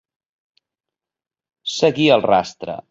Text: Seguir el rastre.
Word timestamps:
Seguir 1.77 2.11
el 2.19 2.29
rastre. 2.35 2.79